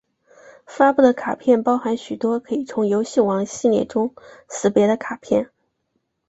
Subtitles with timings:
[0.65, 4.15] 发布的卡片包含许多可以从游戏王系列中
[4.49, 5.51] 识别的卡片！